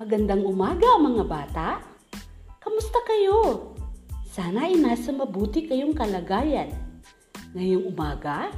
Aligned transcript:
Magandang 0.00 0.48
umaga 0.48 0.96
mga 0.96 1.24
bata. 1.28 1.68
Kamusta 2.56 3.04
kayo? 3.04 3.68
Sana 4.24 4.64
ay 4.64 4.80
nasa 4.80 5.12
mabuti 5.12 5.68
kayong 5.68 5.92
kalagayan. 5.92 6.72
Ngayong 7.52 7.84
umaga 7.92 8.48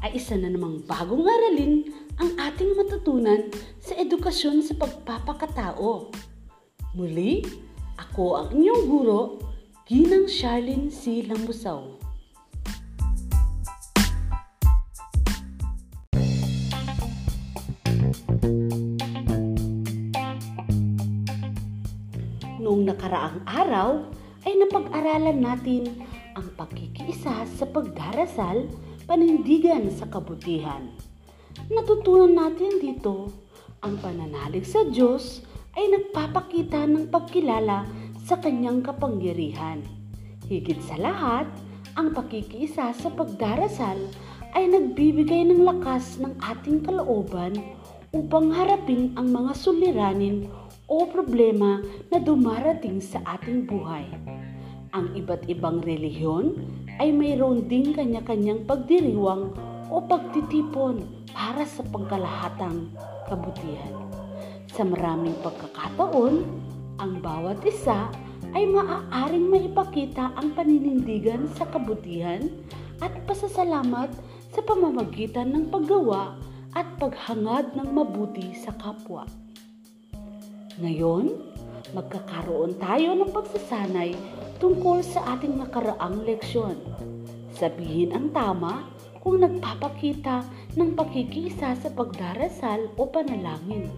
ay 0.00 0.16
isa 0.16 0.40
na 0.40 0.48
namang 0.48 0.80
bagong 0.88 1.20
aralin 1.20 1.92
ang 2.16 2.32
ating 2.40 2.72
matutunan 2.80 3.44
sa 3.76 3.92
edukasyon 3.92 4.64
sa 4.64 4.72
pagpapakatao. 4.72 6.08
Muli, 6.96 7.44
ako 8.00 8.40
ang 8.40 8.56
inyong 8.56 8.84
guro, 8.88 9.20
Ginang 9.84 10.32
Charlene 10.32 10.88
C. 10.88 11.20
Lambusaw. 11.28 11.95
Nakaraang 23.06 23.38
araw 23.46 23.90
ay 24.42 24.58
napag-aralan 24.58 25.38
natin 25.38 25.94
ang 26.34 26.50
pagkikiisa 26.58 27.46
sa 27.46 27.64
pagdarasal, 27.70 28.66
panindigan 29.06 29.86
sa 29.94 30.10
kabutihan. 30.10 30.90
Natutunan 31.70 32.34
natin 32.34 32.82
dito 32.82 33.30
ang 33.86 33.94
pananalig 34.02 34.66
sa 34.66 34.82
Diyos 34.90 35.46
ay 35.78 35.86
nagpapakita 35.86 36.82
ng 36.82 37.06
pagkilala 37.06 37.86
sa 38.26 38.42
kanyang 38.42 38.82
kapangyarihan. 38.82 39.86
Higit 40.50 40.82
sa 40.82 40.98
lahat, 40.98 41.46
ang 41.94 42.10
pakikiisa 42.10 42.90
sa 42.90 43.08
pagdarasal 43.14 44.02
ay 44.58 44.66
nagbibigay 44.66 45.46
ng 45.46 45.62
lakas 45.62 46.18
ng 46.18 46.34
ating 46.42 46.82
kalooban 46.82 47.54
upang 48.10 48.50
harapin 48.50 49.14
ang 49.14 49.30
mga 49.30 49.54
suliranin 49.54 50.50
o 50.86 51.06
problema 51.10 51.82
na 52.14 52.22
dumarating 52.22 53.02
sa 53.02 53.18
ating 53.26 53.66
buhay. 53.66 54.06
Ang 54.94 55.12
iba't 55.18 55.50
ibang 55.50 55.82
relihiyon 55.82 56.56
ay 57.02 57.10
mayroon 57.10 57.66
ding 57.66 57.92
kanya-kanyang 57.92 58.64
pagdiriwang 58.64 59.50
o 59.90 59.96
pagtitipon 60.06 61.02
para 61.34 61.66
sa 61.66 61.82
pangkalahatang 61.90 62.90
kabutihan. 63.26 63.94
Sa 64.72 64.86
maraming 64.86 65.34
pagkakataon, 65.42 66.46
ang 66.96 67.12
bawat 67.20 67.60
isa 67.66 68.08
ay 68.56 68.64
maaaring 68.64 69.52
maipakita 69.52 70.32
ang 70.38 70.54
paninindigan 70.56 71.50
sa 71.58 71.68
kabutihan 71.68 72.46
at 73.04 73.12
pasasalamat 73.28 74.08
sa 74.54 74.60
pamamagitan 74.64 75.52
ng 75.52 75.64
paggawa 75.68 76.40
at 76.72 76.88
paghangad 76.96 77.76
ng 77.76 77.88
mabuti 77.92 78.56
sa 78.56 78.72
kapwa. 78.80 79.28
Ngayon, 80.76 81.32
magkakaroon 81.96 82.76
tayo 82.76 83.16
ng 83.16 83.32
pagsasanay 83.32 84.12
tungkol 84.60 85.00
sa 85.00 85.24
ating 85.32 85.56
nakaraang 85.56 86.20
leksyon. 86.28 86.76
Sabihin 87.56 88.12
ang 88.12 88.28
tama 88.36 88.84
kung 89.24 89.40
nagpapakita 89.40 90.44
ng 90.76 90.92
pakikisa 90.92 91.72
sa 91.80 91.88
pagdarasal 91.88 92.92
o 93.00 93.08
panalangin 93.08 93.88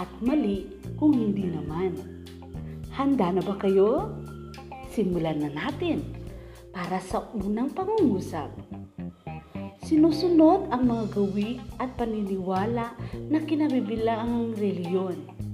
at 0.00 0.08
mali 0.24 0.72
kung 0.96 1.12
hindi 1.12 1.52
naman. 1.52 2.00
Handa 2.96 3.36
na 3.36 3.44
ba 3.44 3.52
kayo? 3.60 4.16
Simulan 4.88 5.36
na 5.36 5.52
natin 5.52 6.00
para 6.72 6.96
sa 7.04 7.28
unang 7.36 7.76
pangungusap. 7.76 8.48
Sinusunod 9.84 10.72
ang 10.72 10.88
mga 10.88 11.12
gawi 11.12 11.60
at 11.76 11.92
paniniwala 12.00 12.96
na 13.28 13.38
kinabibilang 13.44 14.16
ang 14.24 14.56
reliyon 14.56 15.51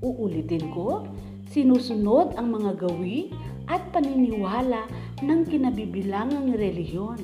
Uulitin 0.00 0.72
ko, 0.72 1.04
sinusunod 1.52 2.32
ang 2.40 2.56
mga 2.56 2.72
gawi 2.88 3.28
at 3.68 3.84
paniniwala 3.92 4.88
ng 5.20 5.40
kinabibilangang 5.44 6.56
reliyon. 6.56 7.20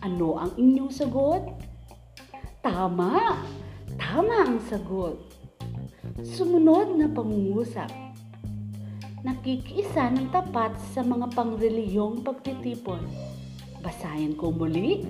Ano 0.00 0.40
ang 0.40 0.56
inyong 0.56 0.88
sagot? 0.88 1.44
Tama! 2.64 3.44
Tama 4.00 4.48
ang 4.48 4.56
sagot. 4.72 5.20
Sumunod 6.24 6.96
na 6.96 7.12
pangungusap. 7.12 7.92
Nakikiisa 9.20 10.08
ng 10.08 10.32
tapat 10.32 10.80
sa 10.96 11.04
mga 11.04 11.28
pangreliyong 11.36 12.24
pagtitipon. 12.24 13.04
Basahin 13.84 14.32
ko 14.32 14.48
muli. 14.48 15.04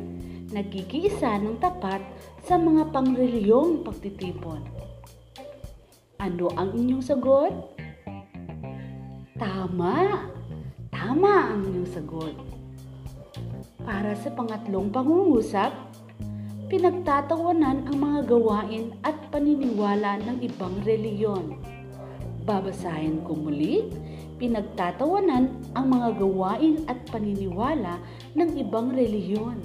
Nagkikiisa 0.50 1.38
ng 1.46 1.62
tapat 1.62 2.02
sa 2.42 2.58
mga 2.58 2.90
pangreliyong 2.90 3.86
pagtitipon 3.86 4.77
ano 6.18 6.50
ang 6.58 6.74
inyong 6.74 7.02
sagot? 7.02 7.54
Tama! 9.38 10.26
Tama 10.90 11.54
ang 11.54 11.62
inyong 11.62 11.90
sagot. 11.94 12.34
Para 13.86 14.18
sa 14.18 14.34
pangatlong 14.34 14.90
pangungusap, 14.90 15.70
pinagtatawanan 16.66 17.86
ang 17.86 17.96
mga 18.02 18.20
gawain 18.34 18.92
at 19.06 19.14
paniniwala 19.30 20.18
ng 20.26 20.42
ibang 20.42 20.74
reliyon. 20.82 21.54
Babasahin 22.42 23.22
ko 23.22 23.38
muli, 23.38 23.86
pinagtatawanan 24.42 25.54
ang 25.78 25.86
mga 25.86 26.18
gawain 26.18 26.82
at 26.90 26.98
paniniwala 27.14 28.02
ng 28.34 28.50
ibang 28.58 28.90
reliyon. 28.90 29.62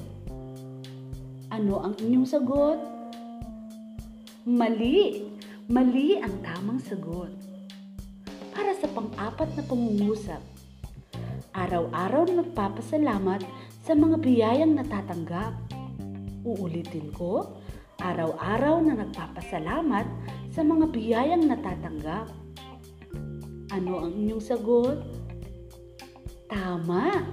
Ano 1.50 1.82
ang 1.82 1.98
inyong 1.98 2.30
sagot? 2.30 2.78
Mali! 4.46 5.33
Mali 5.72 6.20
ang 6.20 6.44
tamang 6.44 6.76
sagot. 6.84 7.32
Para 8.52 8.76
sa 8.76 8.84
pang-apat 8.92 9.56
na 9.56 9.64
pangungusap, 9.64 10.44
araw-araw 11.56 12.28
na 12.28 12.44
nagpapasalamat 12.44 13.48
sa 13.80 13.96
mga 13.96 14.20
biyayang 14.20 14.76
natatanggap. 14.76 15.56
Uulitin 16.44 17.16
ko, 17.16 17.56
araw-araw 18.04 18.84
na 18.84 19.08
nagpapasalamat 19.08 20.04
sa 20.52 20.68
mga 20.68 20.86
biyayang 20.92 21.48
natatanggap. 21.48 22.28
Ano 23.72 24.04
ang 24.04 24.20
inyong 24.20 24.44
sagot? 24.44 25.00
Tama! 26.52 27.24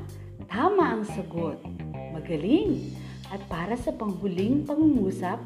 Tama 0.47 0.85
ang 0.87 1.03
sagot. 1.03 1.59
Magaling! 2.15 2.95
At 3.35 3.43
para 3.51 3.75
sa 3.75 3.91
panghuling 3.91 4.63
pangungusap, 4.63 5.43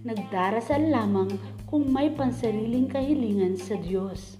nagdarasal 0.00 0.88
lamang 0.88 1.28
kung 1.70 1.86
may 1.86 2.10
pansariling 2.10 2.90
kahilingan 2.90 3.54
sa 3.54 3.78
Diyos. 3.78 4.34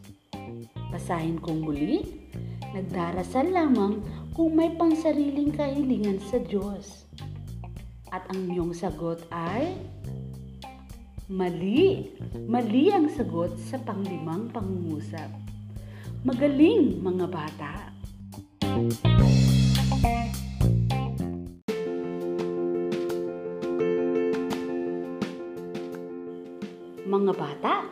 Basahin 0.90 1.38
kong 1.38 1.62
muli, 1.62 2.26
nagdarasal 2.74 3.54
lamang 3.54 4.02
kung 4.34 4.58
may 4.58 4.74
pansariling 4.74 5.54
kahilingan 5.54 6.18
sa 6.18 6.42
Diyos. 6.42 7.06
At 8.10 8.26
ang 8.34 8.50
iyong 8.50 8.74
sagot 8.74 9.22
ay, 9.30 9.78
Mali! 11.30 12.10
Mali 12.50 12.90
ang 12.90 13.06
sagot 13.06 13.54
sa 13.62 13.78
panglimang 13.78 14.50
pangungusap. 14.50 15.30
Magaling 16.26 16.98
mga 16.98 17.26
bata! 17.30 17.72
Mga 27.20 27.36
bata, 27.36 27.84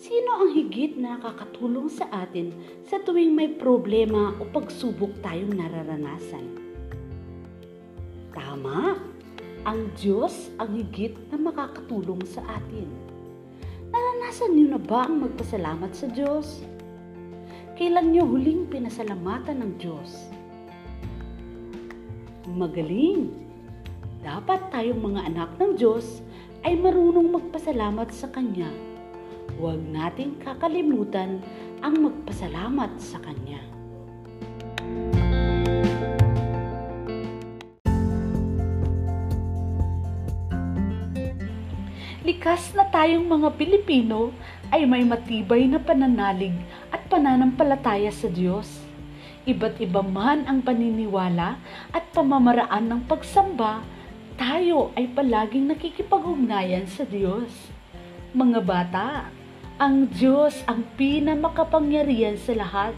sino 0.00 0.40
ang 0.40 0.56
higit 0.56 0.96
na 0.96 1.20
nakakatulong 1.20 1.92
sa 1.92 2.08
atin 2.24 2.48
sa 2.80 2.96
tuwing 3.04 3.36
may 3.36 3.52
problema 3.60 4.32
o 4.40 4.48
pagsubok 4.48 5.20
tayong 5.20 5.52
nararanasan? 5.52 6.48
Tama, 8.32 8.96
ang 9.68 9.80
Diyos 10.00 10.48
ang 10.56 10.72
higit 10.80 11.12
na 11.28 11.44
makakatulong 11.44 12.24
sa 12.24 12.40
atin. 12.56 12.88
Naranasan 13.92 14.56
niyo 14.56 14.66
na 14.72 14.80
ba 14.80 15.04
ang 15.04 15.28
magpasalamat 15.28 15.92
sa 15.92 16.08
Diyos? 16.08 16.64
Kailan 17.76 18.16
niyo 18.16 18.24
huling 18.24 18.64
pinasalamatan 18.72 19.60
ng 19.60 19.72
Diyos? 19.76 20.32
Magaling! 22.48 23.28
Dapat 24.24 24.72
tayong 24.72 25.04
mga 25.04 25.20
anak 25.28 25.52
ng 25.60 25.76
Diyos 25.76 26.24
ay 26.62 26.78
marunong 26.78 27.34
magpasalamat 27.34 28.08
sa 28.14 28.30
Kanya. 28.30 28.70
Huwag 29.58 29.82
nating 29.82 30.38
kakalimutan 30.42 31.42
ang 31.82 31.94
magpasalamat 31.98 32.98
sa 33.02 33.18
Kanya. 33.18 33.58
Likas 42.22 42.70
na 42.78 42.86
tayong 42.86 43.26
mga 43.26 43.58
Pilipino 43.58 44.30
ay 44.70 44.86
may 44.86 45.02
matibay 45.02 45.66
na 45.66 45.82
pananalig 45.82 46.54
at 46.94 47.02
pananampalataya 47.10 48.14
sa 48.14 48.30
Diyos. 48.30 48.78
Iba't 49.42 49.82
iba 49.82 50.06
man 50.06 50.46
ang 50.46 50.62
paniniwala 50.62 51.58
at 51.90 52.04
pamamaraan 52.14 52.86
ng 52.86 53.00
pagsamba 53.10 53.82
tayo 54.42 54.90
ay 54.98 55.06
palaging 55.14 55.70
nakikipag-ugnayan 55.70 56.82
sa 56.90 57.06
Diyos. 57.06 57.70
Mga 58.34 58.58
bata, 58.66 59.30
ang 59.78 60.10
Diyos 60.10 60.66
ang 60.66 60.82
pinamakapangyarihan 60.98 62.34
sa 62.34 62.58
lahat. 62.58 62.90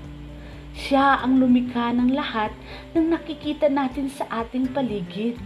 Siya 0.72 1.20
ang 1.20 1.36
lumikha 1.36 1.92
ng 1.92 2.16
lahat 2.16 2.48
ng 2.96 3.12
nakikita 3.12 3.68
natin 3.68 4.08
sa 4.08 4.24
ating 4.40 4.72
paligid. 4.72 5.36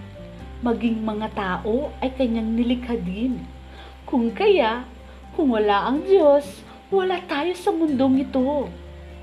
Maging 0.63 1.03
mga 1.03 1.35
tao 1.35 1.91
ay 1.99 2.15
kanyang 2.15 2.55
nilikha 2.55 2.95
din. 2.95 3.43
Kung 4.07 4.31
kaya, 4.31 4.87
kung 5.35 5.51
wala 5.51 5.91
ang 5.91 6.07
Diyos, 6.07 6.63
wala 6.95 7.19
tayo 7.27 7.59
sa 7.59 7.75
mundong 7.75 8.23
ito. 8.23 8.71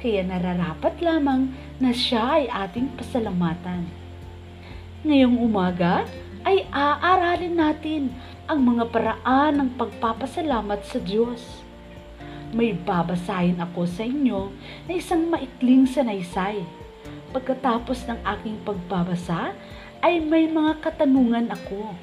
Kaya 0.04 0.28
nararapat 0.28 1.00
lamang 1.00 1.56
na 1.80 1.96
siya 1.96 2.44
ay 2.44 2.52
ating 2.52 3.00
pasalamatan. 3.00 3.88
Ngayong 5.08 5.40
umaga 5.40 6.04
ay 6.46 6.70
aaralin 6.70 7.58
natin 7.58 8.14
ang 8.46 8.62
mga 8.62 8.94
paraan 8.94 9.58
ng 9.58 9.70
pagpapasalamat 9.82 10.86
sa 10.86 11.02
Diyos. 11.02 11.66
May 12.54 12.78
babasahin 12.78 13.58
ako 13.58 13.90
sa 13.90 14.06
inyo 14.06 14.54
na 14.86 14.94
isang 14.94 15.26
maikling 15.34 15.90
sanaysay. 15.90 16.62
Pagkatapos 17.34 18.06
ng 18.06 18.22
aking 18.22 18.62
pagbabasa 18.62 19.58
ay 20.06 20.22
may 20.22 20.46
mga 20.46 20.86
katanungan 20.86 21.50
ako. 21.50 21.98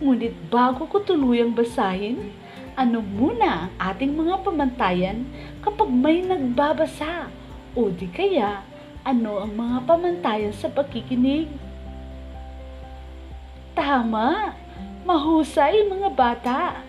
Ngunit 0.00 0.32
bago 0.48 0.88
ko 0.88 1.04
tuluyang 1.04 1.52
basahin, 1.52 2.32
ano 2.72 3.04
muna 3.04 3.68
ang 3.68 3.72
ating 3.92 4.16
mga 4.16 4.40
pamantayan 4.40 5.28
kapag 5.60 5.92
may 5.92 6.24
nagbabasa 6.24 7.28
o 7.76 7.92
di 7.92 8.08
kaya 8.08 8.64
ano 9.04 9.44
ang 9.44 9.52
mga 9.52 9.84
pamantayan 9.84 10.56
sa 10.56 10.72
pagkikinig? 10.72 11.59
Tama! 13.80 14.52
Mahusay 15.08 15.88
mga 15.88 16.12
bata! 16.12 16.84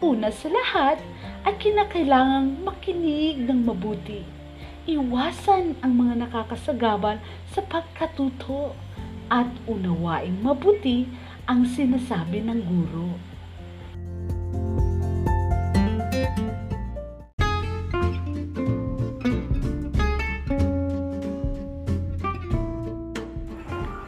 Una 0.00 0.32
sa 0.32 0.48
lahat 0.48 0.96
ay 1.44 1.52
kinakailangang 1.60 2.64
makinig 2.64 3.44
ng 3.44 3.60
mabuti. 3.68 4.24
Iwasan 4.88 5.76
ang 5.84 5.92
mga 6.00 6.24
nakakasagabal 6.24 7.20
sa 7.52 7.60
pagkatuto 7.60 8.72
at 9.28 9.52
unawaing 9.68 10.40
mabuti 10.40 11.04
ang 11.44 11.68
sinasabi 11.68 12.40
ng 12.40 12.60
guro. 12.64 13.20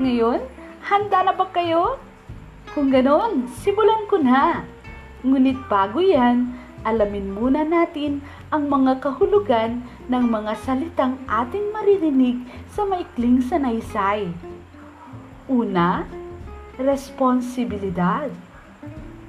Ngayon, 0.01 0.41
handa 0.81 1.29
na 1.29 1.37
ba 1.37 1.45
kayo? 1.53 2.01
Kung 2.73 2.89
ganon, 2.89 3.53
simulan 3.61 4.09
ko 4.09 4.17
na. 4.17 4.65
Ngunit 5.21 5.61
bago 5.69 6.01
yan, 6.01 6.57
alamin 6.89 7.29
muna 7.29 7.69
natin 7.69 8.25
ang 8.49 8.65
mga 8.65 8.97
kahulugan 8.97 9.85
ng 10.09 10.25
mga 10.33 10.57
salitang 10.65 11.21
ating 11.29 11.69
maririnig 11.69 12.41
sa 12.73 12.89
maikling 12.89 13.45
sanaysay. 13.45 14.33
Una, 15.53 16.09
responsibilidad. 16.81 18.33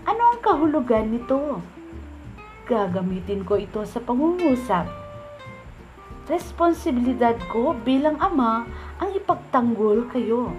Ano 0.08 0.22
ang 0.32 0.40
kahulugan 0.40 1.12
nito? 1.12 1.60
Gagamitin 2.64 3.44
ko 3.44 3.60
ito 3.60 3.84
sa 3.84 4.00
pangungusap. 4.00 4.88
Responsibilidad 6.32 7.36
ko 7.52 7.76
bilang 7.76 8.16
ama 8.24 8.64
ang 9.04 9.12
ipagtanggol 9.12 10.08
kayo. 10.08 10.56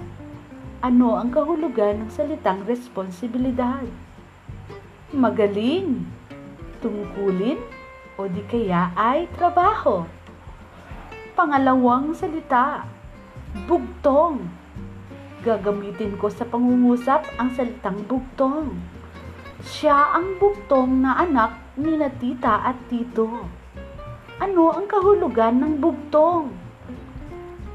Ano 0.84 1.16
ang 1.16 1.32
kahulugan 1.32 2.04
ng 2.04 2.10
salitang 2.12 2.60
responsibilidad? 2.68 3.88
Magaling, 5.16 6.04
tungkulin, 6.84 7.56
o 8.20 8.28
di 8.28 8.44
kaya 8.44 8.92
ay 8.92 9.24
trabaho. 9.32 10.04
Pangalawang 11.32 12.12
salita, 12.12 12.84
bugtong. 13.64 14.44
Gagamitin 15.40 16.20
ko 16.20 16.28
sa 16.28 16.44
pangungusap 16.44 17.32
ang 17.40 17.48
salitang 17.56 18.04
bugtong. 18.04 18.76
Siya 19.64 20.12
ang 20.12 20.36
bugtong 20.36 21.00
na 21.00 21.16
anak 21.16 21.80
ni 21.80 21.96
na 21.96 22.12
tita 22.12 22.60
at 22.60 22.76
tito. 22.92 23.48
Ano 24.36 24.68
ang 24.76 24.84
kahulugan 24.84 25.64
ng 25.64 25.80
bugtong? 25.80 26.52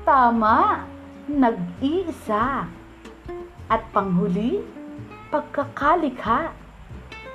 Tama, 0.06 0.85
nag-iisa. 1.25 2.77
At 3.69 3.86
panghuli, 3.94 4.66
pagkakalikha. 5.30 6.57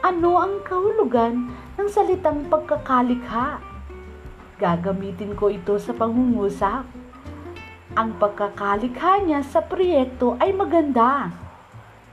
Ano 0.03 0.35
ang 0.35 0.67
kahulugan 0.67 1.55
ng 1.79 1.87
salitang 1.87 2.51
pagkakalikha? 2.51 3.63
Gagamitin 4.59 5.39
ko 5.39 5.55
ito 5.55 5.79
sa 5.79 5.95
pangungusap. 5.95 6.91
Ang 7.95 8.19
pagkakalikha 8.19 9.23
niya 9.23 9.47
sa 9.47 9.63
proyekto 9.63 10.35
ay 10.43 10.51
maganda. 10.51 11.31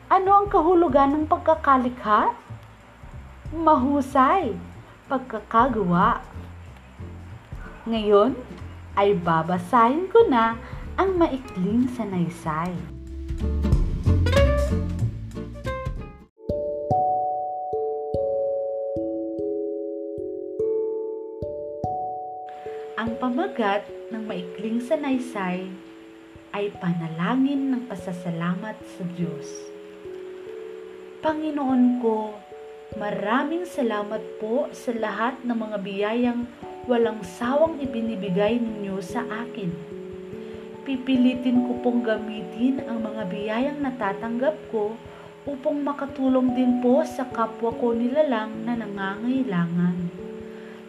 Ano 0.06 0.30
ang 0.38 0.48
kahulugan 0.54 1.18
ng 1.18 1.26
pagkakalikha? 1.26 2.38
Mahusay, 3.58 4.54
pagkakagawa. 5.10 6.22
Ngayon 7.90 8.38
ay 8.94 9.18
babasahin 9.18 10.06
ko 10.14 10.30
na 10.30 10.54
ang 10.94 11.18
maikling 11.18 11.90
sanaysay. 11.90 13.01
Ang 23.52 23.60
pamagat 23.60 23.84
ng 24.16 24.24
maikling 24.32 24.80
sanaysay 24.80 25.68
ay 26.56 26.72
panalangin 26.80 27.68
ng 27.68 27.84
pasasalamat 27.84 28.80
sa 28.80 29.04
Diyos. 29.20 29.44
Panginoon 31.20 32.00
ko, 32.00 32.32
maraming 32.96 33.68
salamat 33.68 34.24
po 34.40 34.72
sa 34.72 34.96
lahat 34.96 35.44
ng 35.44 35.52
mga 35.52 35.78
biyayang 35.84 36.48
walang 36.88 37.20
sawang 37.28 37.76
ibinibigay 37.84 38.56
ninyo 38.56 39.04
sa 39.04 39.20
akin. 39.28 39.76
Pipilitin 40.88 41.68
ko 41.68 41.76
pong 41.84 42.08
gamitin 42.08 42.88
ang 42.88 43.04
mga 43.04 43.28
biyayang 43.28 43.84
natatanggap 43.84 44.56
ko 44.72 44.96
upang 45.44 45.84
makatulong 45.84 46.56
din 46.56 46.80
po 46.80 47.04
sa 47.04 47.28
kapwa 47.28 47.76
ko 47.76 47.92
nilalang 47.92 48.64
na 48.64 48.80
nangangailangan. 48.80 50.21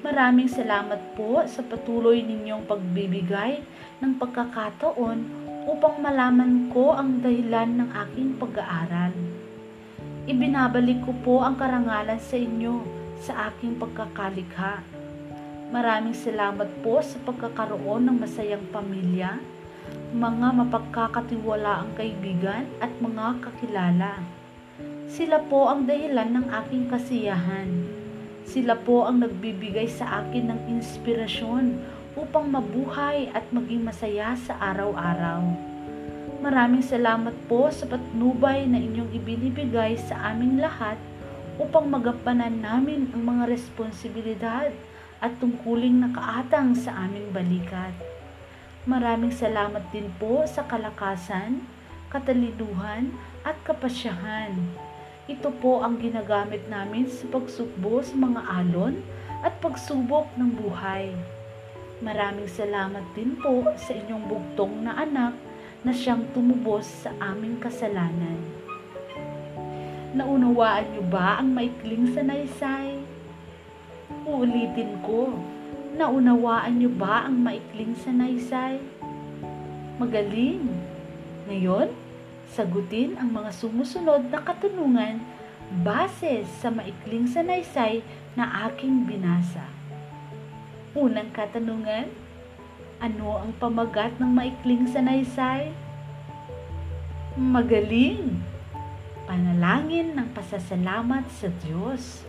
Maraming 0.03 0.51
salamat 0.51 1.15
po 1.15 1.47
sa 1.47 1.63
patuloy 1.63 2.27
ninyong 2.27 2.67
pagbibigay 2.67 3.63
ng 4.03 4.19
pagkakataon 4.19 5.19
upang 5.71 6.03
malaman 6.03 6.75
ko 6.75 6.91
ang 6.91 7.23
dahilan 7.23 7.71
ng 7.79 7.89
aking 8.11 8.35
pag-aaral. 8.35 9.15
Ibinabalik 10.27 11.07
ko 11.07 11.15
po 11.23 11.47
ang 11.47 11.55
karangalan 11.55 12.19
sa 12.19 12.35
inyo 12.35 12.83
sa 13.23 13.55
aking 13.55 13.79
pagkakalikha. 13.79 14.83
Maraming 15.71 16.19
salamat 16.19 16.67
po 16.83 16.99
sa 16.99 17.23
pagkakaroon 17.23 18.03
ng 18.03 18.27
masayang 18.27 18.67
pamilya, 18.75 19.39
mga 20.11 20.67
mapagkakatiwalaang 20.67 21.95
kaibigan 21.95 22.67
at 22.83 22.91
mga 22.99 23.39
kakilala. 23.39 24.19
Sila 25.07 25.39
po 25.47 25.71
ang 25.71 25.87
dahilan 25.87 26.43
ng 26.43 26.47
aking 26.51 26.91
kasiyahan 26.91 28.02
sila 28.43 28.75
po 28.75 29.07
ang 29.07 29.23
nagbibigay 29.23 29.87
sa 29.87 30.25
akin 30.25 30.51
ng 30.51 30.61
inspirasyon 30.79 31.79
upang 32.19 32.51
mabuhay 32.53 33.33
at 33.33 33.47
maging 33.55 33.87
masaya 33.87 34.37
sa 34.37 34.59
araw-araw. 34.61 35.41
Maraming 36.43 36.83
salamat 36.83 37.33
po 37.47 37.71
sa 37.71 37.87
patnubay 37.87 38.67
na 38.67 38.83
inyong 38.83 39.15
ibinibigay 39.15 39.95
sa 39.95 40.35
aming 40.35 40.59
lahat 40.59 40.99
upang 41.57 41.87
magampanan 41.87 42.59
namin 42.59 43.09
ang 43.15 43.23
mga 43.23 43.47
responsibilidad 43.47 44.69
at 45.23 45.33
tungkuling 45.39 46.03
nakaatang 46.03 46.75
sa 46.75 47.07
aming 47.07 47.31
balikat. 47.31 47.95
Maraming 48.83 49.31
salamat 49.31 49.87
din 49.95 50.11
po 50.19 50.43
sa 50.51 50.67
kalakasan, 50.67 51.63
kataliduhan 52.11 53.15
at 53.47 53.55
kapasyahan 53.63 54.59
ito 55.31 55.55
po 55.63 55.87
ang 55.87 56.03
ginagamit 56.03 56.67
namin 56.67 57.07
sa 57.07 57.31
pagsukbo 57.31 58.03
sa 58.03 58.19
mga 58.19 58.43
alon 58.43 58.99
at 59.47 59.55
pagsubok 59.63 60.27
ng 60.35 60.51
buhay. 60.59 61.15
Maraming 62.03 62.51
salamat 62.51 63.07
din 63.15 63.39
po 63.39 63.63
sa 63.79 63.95
inyong 63.95 64.27
bugtong 64.27 64.83
na 64.83 64.99
anak 64.99 65.39
na 65.87 65.95
siyang 65.95 66.27
tumubos 66.35 67.07
sa 67.07 67.15
aming 67.23 67.63
kasalanan. 67.63 68.35
Naunawaan 70.11 70.91
niyo 70.91 71.07
ba 71.07 71.39
ang 71.39 71.55
maikling 71.55 72.11
sanaysay? 72.11 72.99
Uulitin 74.27 74.99
ko, 75.07 75.31
naunawaan 75.95 76.83
niyo 76.83 76.91
ba 76.91 77.31
ang 77.31 77.39
maikling 77.47 77.95
sanaysay? 77.95 78.83
Magaling! 80.03 80.67
Ngayon, 81.47 81.95
Sagutin 82.53 83.17
ang 83.17 83.33
mga 83.33 83.49
sumusunod 83.49 84.29
na 84.29 84.45
katanungan 84.45 85.25
base 85.81 86.45
sa 86.61 86.69
maikling 86.69 87.25
sanaysay 87.25 88.05
na 88.37 88.69
aking 88.69 89.09
binasa. 89.09 89.65
Unang 90.93 91.33
katanungan, 91.33 92.13
ano 93.01 93.41
ang 93.41 93.57
pamagat 93.57 94.21
ng 94.21 94.29
maikling 94.29 94.85
sanaysay? 94.85 95.73
Magaling! 97.41 98.45
Panalangin 99.25 100.13
ng 100.13 100.29
pasasalamat 100.37 101.25
sa 101.33 101.49
Diyos. 101.65 102.21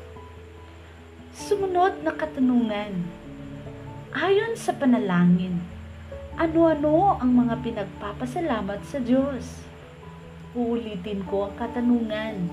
Sumunod 1.35 1.99
na 1.99 2.15
katanungan. 2.15 2.95
Ayon 4.15 4.55
sa 4.55 4.71
panalangin, 4.71 5.59
ano-ano 6.39 7.19
ang 7.19 7.43
mga 7.43 7.59
pinagpapasalamat 7.59 8.79
sa 8.87 9.03
Diyos? 9.03 9.62
Uulitin 10.53 11.25
ko 11.25 11.49
ang 11.49 11.57
katanungan. 11.57 12.45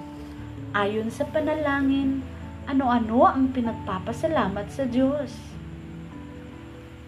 Ayon 0.73 1.13
sa 1.13 1.29
panalangin, 1.29 2.25
ano-ano 2.65 3.29
ang 3.29 3.53
pinagpapasalamat 3.53 4.73
sa 4.73 4.89
Diyos? 4.89 5.37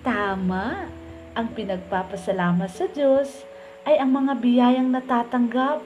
Tama! 0.04 0.84
Ang 1.32 1.48
pinagpapasalamat 1.56 2.68
sa 2.68 2.92
Diyos 2.92 3.48
ay 3.88 4.04
ang 4.04 4.12
mga 4.12 4.36
biyayang 4.44 4.92
natatanggap 4.92 5.80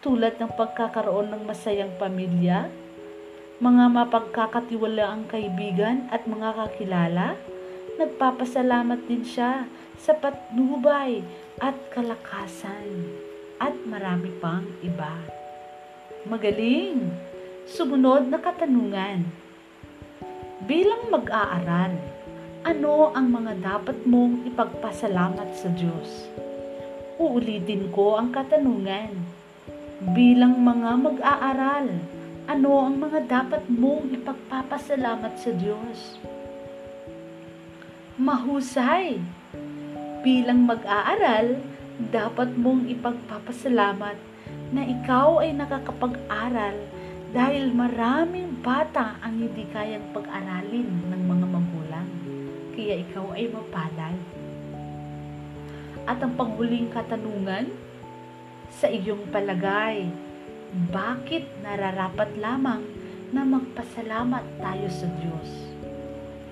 tulad 0.00 0.40
ng 0.40 0.48
pagkakaroon 0.56 1.36
ng 1.36 1.42
masayang 1.44 1.92
pamilya, 2.00 2.72
mga 3.60 3.92
mapagkakatiwalaang 3.92 5.28
kaibigan 5.28 6.08
at 6.08 6.24
mga 6.24 6.64
kakilala. 6.64 7.36
Nagpapasalamat 8.00 9.04
din 9.04 9.20
siya 9.20 9.68
sa 10.00 10.16
patnubay 10.16 11.20
at 11.60 11.76
kalakasan 11.92 13.25
at 13.56 13.74
marami 13.88 14.32
pang 14.40 14.66
iba. 14.84 15.16
Magaling! 16.28 17.12
Sumunod 17.66 18.30
na 18.30 18.38
katanungan. 18.38 19.26
Bilang 20.66 21.10
mag-aaral, 21.10 21.94
ano 22.66 23.14
ang 23.14 23.30
mga 23.30 23.52
dapat 23.62 24.02
mong 24.06 24.46
ipagpasalamat 24.50 25.54
sa 25.54 25.70
Diyos? 25.74 26.30
Uulitin 27.18 27.90
ko 27.94 28.18
ang 28.18 28.34
katanungan. 28.34 29.14
Bilang 30.14 30.60
mga 30.62 30.90
mag-aaral, 30.98 31.86
ano 32.46 32.70
ang 32.82 32.94
mga 33.02 33.26
dapat 33.26 33.62
mong 33.66 34.14
ipagpapasalamat 34.14 35.34
sa 35.38 35.50
Diyos? 35.54 36.18
Mahusay! 38.18 39.18
Bilang 40.26 40.66
mag-aaral, 40.66 41.75
dapat 41.96 42.52
mong 42.60 42.92
ipagpapasalamat 42.92 44.16
na 44.70 44.82
ikaw 44.84 45.40
ay 45.40 45.56
nakakapag-aral 45.56 46.76
dahil 47.32 47.72
maraming 47.72 48.60
bata 48.60 49.16
ang 49.24 49.40
hindi 49.40 49.64
kayang 49.72 50.12
pag-aralin 50.12 50.88
ng 51.08 51.22
mga 51.24 51.46
magulang 51.48 52.08
kaya 52.76 53.00
ikaw 53.00 53.32
ay 53.32 53.48
mapalad. 53.48 54.18
At 56.06 56.22
ang 56.22 56.38
panghuling 56.38 56.92
katanungan, 56.92 57.72
sa 58.70 58.92
iyong 58.92 59.32
palagay, 59.32 60.06
bakit 60.92 61.48
nararapat 61.64 62.28
lamang 62.36 62.84
na 63.32 63.42
magpasalamat 63.42 64.44
tayo 64.60 64.88
sa 64.92 65.08
Diyos? 65.18 65.50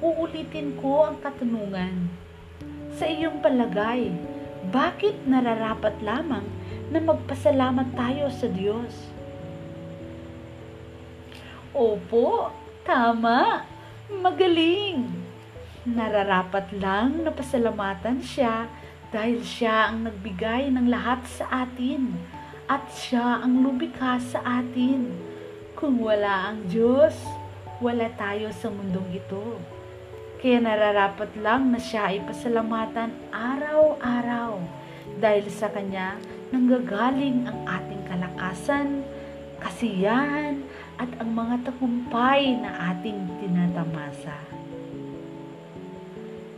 Uulitin 0.01 0.75
ko 0.81 1.07
ang 1.07 1.21
katanungan. 1.21 2.09
Sa 2.97 3.05
iyong 3.05 3.45
palagay, 3.45 4.11
bakit 4.71 5.17
nararapat 5.29 5.99
lamang 6.01 6.47
na 6.89 7.01
magpasalamat 7.01 7.93
tayo 7.97 8.29
sa 8.31 8.47
Diyos? 8.49 8.93
Opo, 11.75 12.55
tama. 12.87 13.67
Magaling 14.07 15.11
nararapat 15.85 16.73
lang 16.77 17.25
na 17.27 17.33
pasalamatan 17.35 18.23
siya 18.23 18.71
dahil 19.13 19.43
siya 19.45 19.93
ang 19.93 20.07
nagbigay 20.09 20.73
ng 20.73 20.89
lahat 20.89 21.25
sa 21.27 21.67
atin 21.67 22.15
at 22.71 22.89
siya 22.95 23.45
ang 23.45 23.61
lumikha 23.61 24.17
sa 24.23 24.41
atin. 24.65 25.13
Kung 25.77 26.01
wala 26.01 26.53
ang 26.55 26.65
Diyos, 26.71 27.13
wala 27.83 28.09
tayo 28.17 28.49
sa 28.55 28.73
mundong 28.73 29.13
ito. 29.13 29.61
Kaya 30.45 30.61
nararapat 30.61 31.41
lang 31.41 31.73
na 31.73 31.81
siya 31.81 32.13
ay 32.13 32.21
pasalamatan 32.21 33.17
araw-araw 33.33 34.61
dahil 35.17 35.49
sa 35.49 35.73
Kanya 35.73 36.21
nanggagaling 36.53 37.49
ang 37.49 37.65
ating 37.65 38.05
kalakasan, 38.05 39.09
kasiyahan 39.65 40.61
at 41.01 41.09
ang 41.17 41.33
mga 41.33 41.65
tagumpay 41.65 42.61
na 42.61 42.93
ating 42.93 43.25
tinatamasa. 43.41 44.37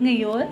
Ngayon, 0.02 0.50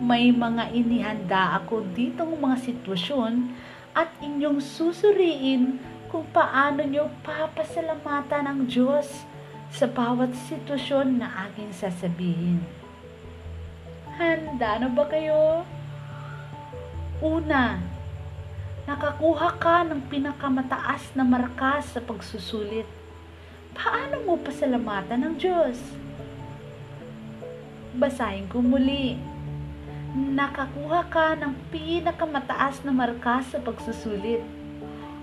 may 0.00 0.32
mga 0.32 0.72
inihanda 0.72 1.60
ako 1.60 1.84
ditong 1.92 2.40
mga 2.40 2.72
sitwasyon 2.72 3.52
at 3.92 4.08
inyong 4.24 4.64
susuriin 4.64 5.76
kung 6.08 6.24
paano 6.32 6.88
nyo 6.88 7.12
papasalamatan 7.20 8.48
ang 8.48 8.64
Diyos 8.64 9.28
sa 9.72 9.88
bawat 9.88 10.36
sitwasyon 10.36 11.16
na 11.16 11.48
aking 11.48 11.72
sasabihin. 11.72 12.60
Handa 14.20 14.84
na 14.84 14.88
ba 14.92 15.08
kayo? 15.08 15.64
Una, 17.24 17.80
nakakuha 18.84 19.56
ka 19.56 19.88
ng 19.88 20.12
pinakamataas 20.12 21.16
na 21.16 21.24
markas 21.24 21.88
sa 21.96 22.04
pagsusulit. 22.04 22.84
Paano 23.72 24.20
mo 24.28 24.36
pasalamatan 24.36 25.24
ang 25.24 25.40
Diyos? 25.40 25.80
Basahin 27.96 28.52
ko 28.52 28.60
muli. 28.60 29.16
Nakakuha 30.12 31.08
ka 31.08 31.32
ng 31.40 31.56
pinakamataas 31.72 32.84
na 32.84 32.92
markas 32.92 33.48
sa 33.48 33.58
pagsusulit. 33.64 34.44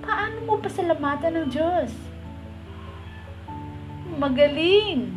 Paano 0.02 0.42
mo 0.50 0.58
pasalamatan 0.58 1.38
ng 1.38 1.48
Diyos? 1.54 2.09
Magaling! 4.20 5.16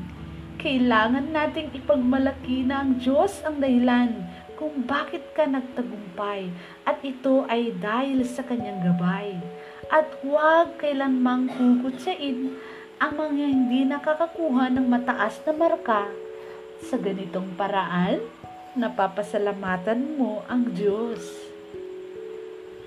Kailangan 0.63 1.35
nating 1.35 1.75
ipagmalaki 1.75 2.63
na 2.63 2.87
ang 2.87 3.03
Diyos 3.03 3.43
ang 3.43 3.59
dahilan 3.59 4.15
kung 4.55 4.87
bakit 4.87 5.27
ka 5.35 5.43
nagtagumpay 5.43 6.47
at 6.87 7.03
ito 7.03 7.43
ay 7.51 7.75
dahil 7.83 8.23
sa 8.23 8.47
kanyang 8.47 8.79
gabay. 8.79 9.43
At 9.91 10.07
huwag 10.23 10.79
kailanmang 10.79 11.51
kukutsain 11.51 12.55
ang 13.03 13.13
mga 13.19 13.43
hindi 13.43 13.83
nakakakuha 13.91 14.71
ng 14.71 14.87
mataas 14.87 15.43
na 15.43 15.51
marka 15.51 16.07
sa 16.87 16.95
ganitong 16.95 17.59
paraan, 17.59 18.23
napapasalamatan 18.79 20.15
mo 20.15 20.47
ang 20.47 20.71
Diyos. 20.71 21.27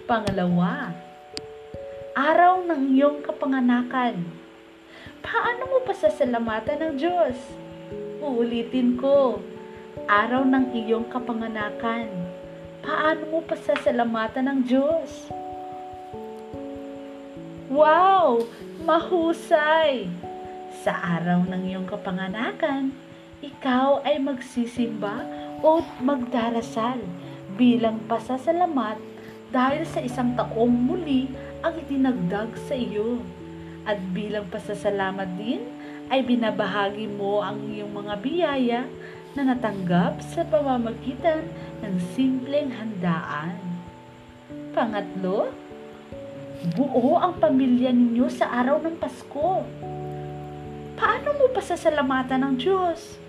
Pangalawa, 0.07 0.95
araw 2.15 2.63
ng 2.63 2.95
iyong 2.95 3.19
kapanganakan. 3.19 4.44
Paano 5.21 5.63
mo 5.69 5.77
pasasalamatan 5.87 6.81
ng 6.81 6.93
Diyos? 6.99 7.37
Uulitin 8.19 8.97
ko, 8.99 9.39
araw 10.09 10.43
ng 10.43 10.73
iyong 10.75 11.07
kapanganakan. 11.07 12.09
Paano 12.81 13.23
mo 13.29 13.39
pasasalamatan 13.45 14.49
ng 14.49 14.59
Diyos? 14.65 15.29
Wow! 17.71 18.43
Mahusay! 18.83 20.09
Sa 20.83 20.91
araw 20.91 21.47
ng 21.47 21.61
iyong 21.71 21.87
kapanganakan, 21.87 22.91
ikaw 23.39 24.03
ay 24.03 24.19
magsisimba 24.19 25.23
o 25.63 25.79
magdarasal 26.03 26.99
bilang 27.55 28.03
pasasalamat 28.09 28.99
dahil 29.55 29.87
sa 29.87 30.03
isang 30.03 30.35
taong 30.35 30.73
muli 30.73 31.31
ang 31.63 31.73
itinagdag 31.79 32.51
sa 32.67 32.75
iyo. 32.75 33.23
At 33.85 34.01
bilang 34.17 34.49
pasasalamat 34.49 35.37
din 35.37 35.61
ay 36.09 36.25
binabahagi 36.25 37.05
mo 37.05 37.45
ang 37.45 37.69
iyong 37.69 37.93
mga 37.93 38.13
biyaya 38.17 38.81
na 39.37 39.53
natanggap 39.53 40.25
sa 40.25 40.41
pamamagitan 40.41 41.45
ng 41.85 41.95
simpleng 42.17 42.73
handaan. 42.73 43.61
Pangatlo, 44.73 45.53
buo 46.73 47.21
ang 47.21 47.37
pamilya 47.37 47.93
ninyo 47.93 48.25
sa 48.25 48.49
araw 48.63 48.81
ng 48.81 48.97
Pasko. 48.97 49.61
Paano 50.95 51.29
mo 51.37 51.45
pasasalamatan 51.53 52.41
ng 52.41 52.53
Diyos? 52.57 53.21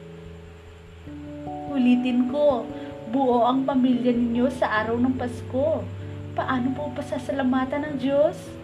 Ulitin 1.68 2.32
ko, 2.32 2.64
buo 3.12 3.44
ang 3.44 3.68
pamilya 3.68 4.14
ninyo 4.14 4.48
sa 4.48 4.80
araw 4.80 4.96
ng 4.96 5.20
Pasko. 5.20 5.84
Paano 6.32 6.72
po 6.72 6.88
pasasalamatan 6.96 7.82
ng 7.82 7.94
Diyos? 8.00 8.55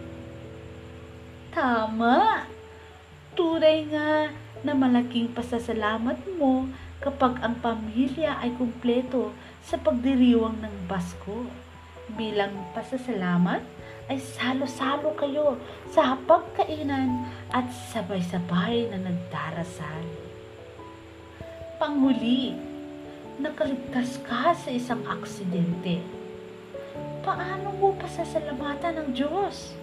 Tama! 1.53 2.49
Tunay 3.37 3.85
nga 3.93 4.33
na 4.65 4.73
malaking 4.73 5.29
pasasalamat 5.37 6.17
mo 6.33 6.65
kapag 6.97 7.37
ang 7.45 7.61
pamilya 7.61 8.41
ay 8.41 8.57
kumpleto 8.57 9.29
sa 9.61 9.77
pagdiriwang 9.77 10.65
ng 10.65 10.89
Pasko. 10.89 11.45
Bilang 12.17 12.57
pasasalamat 12.73 13.61
ay 14.09 14.17
salo-salo 14.17 15.13
kayo 15.13 15.61
sa 15.93 16.17
pagkainan 16.25 17.21
at 17.53 17.69
sabay-sabay 17.93 18.89
na 18.89 19.05
nagdarasal. 19.05 20.09
Panghuli, 21.77 22.57
nakaligtas 23.37 24.17
ka 24.25 24.57
sa 24.57 24.73
isang 24.73 25.05
aksidente. 25.05 26.01
Paano 27.21 27.77
mo 27.77 27.93
pasasalamatan 28.01 29.05
ng 29.05 29.09
Diyos? 29.13 29.77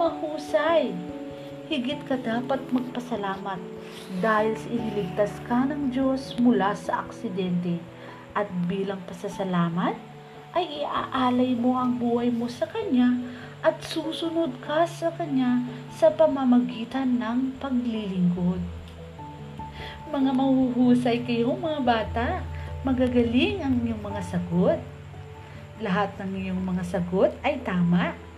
Mahusay, 0.00 0.96
higit 1.68 2.00
ka 2.08 2.16
dapat 2.16 2.56
magpasalamat 2.72 3.60
dahil 4.24 4.56
iniligtas 4.72 5.28
ka 5.44 5.68
ng 5.68 5.92
Diyos 5.92 6.40
mula 6.40 6.72
sa 6.72 7.04
aksidente 7.04 7.76
at 8.32 8.48
bilang 8.64 9.04
pasasalamat 9.04 9.92
ay 10.56 10.88
iaalay 10.88 11.52
mo 11.52 11.76
ang 11.76 12.00
buhay 12.00 12.32
mo 12.32 12.48
sa 12.48 12.64
Kanya 12.64 13.12
at 13.60 13.76
susunod 13.84 14.56
ka 14.64 14.88
sa 14.88 15.12
Kanya 15.12 15.68
sa 15.92 16.08
pamamagitan 16.08 17.20
ng 17.20 17.60
paglilingkod. 17.60 18.64
Mga 20.08 20.30
mahuhusay 20.32 21.28
kayong 21.28 21.60
mga 21.60 21.80
bata, 21.84 22.26
magagaling 22.88 23.60
ang 23.60 23.84
inyong 23.84 24.00
mga 24.00 24.22
sagot. 24.24 24.80
Lahat 25.84 26.08
ng 26.16 26.40
iyong 26.40 26.64
mga 26.64 26.88
sagot 26.88 27.36
ay 27.44 27.60
tama. 27.60 28.29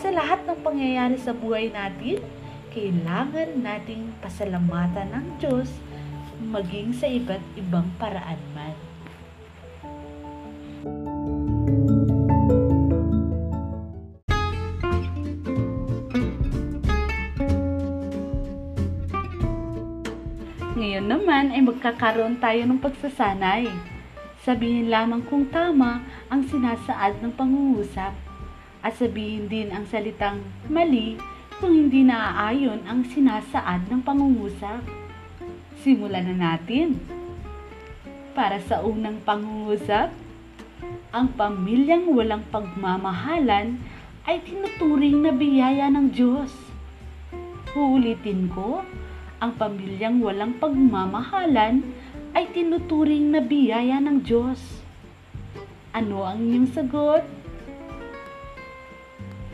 Sa 0.00 0.08
lahat 0.08 0.48
ng 0.48 0.64
pangyayari 0.64 1.20
sa 1.20 1.36
buhay 1.36 1.68
natin, 1.68 2.24
kailangan 2.72 3.60
nating 3.60 4.16
pasalamatan 4.24 5.12
ng 5.12 5.26
Diyos 5.36 5.68
maging 6.40 6.96
sa 6.96 7.04
iba't 7.04 7.44
ibang 7.60 7.84
paraan 8.00 8.40
man. 8.56 8.76
Ngayon 20.72 21.04
naman 21.04 21.52
ay 21.52 21.60
magkakaroon 21.60 22.40
tayo 22.40 22.64
ng 22.64 22.80
pagsasanay. 22.80 23.68
Sabihin 24.42 24.88
lamang 24.90 25.22
kung 25.28 25.46
tama 25.52 26.02
ang 26.26 26.42
sinasaad 26.48 27.22
ng 27.22 27.30
pangungusap 27.38 28.31
at 28.82 28.98
sabihin 28.98 29.46
din 29.46 29.70
ang 29.70 29.86
salitang 29.86 30.42
mali 30.66 31.14
kung 31.62 31.70
hindi 31.70 32.02
naaayon 32.02 32.82
ang 32.90 33.06
sinasaad 33.06 33.86
ng 33.86 34.02
pangungusap. 34.02 34.82
Simulan 35.78 36.26
na 36.34 36.58
natin. 36.58 36.98
Para 38.34 38.58
sa 38.58 38.82
unang 38.82 39.22
pangungusap, 39.22 40.10
ang 41.14 41.26
pamilyang 41.38 42.10
walang 42.10 42.42
pagmamahalan 42.50 43.78
ay 44.26 44.42
tinuturing 44.42 45.22
na 45.22 45.30
biyaya 45.30 45.86
ng 45.90 46.10
Diyos. 46.10 46.50
Uulitin 47.78 48.50
ko, 48.50 48.82
ang 49.42 49.58
pamilyang 49.58 50.22
walang 50.22 50.58
pagmamahalan 50.62 51.82
ay 52.32 52.46
tinuturing 52.54 53.34
na 53.34 53.42
biyaya 53.42 53.98
ng 53.98 54.22
Diyos. 54.22 54.82
Ano 55.92 56.24
ang 56.24 56.40
inyong 56.40 56.70
sagot? 56.72 57.41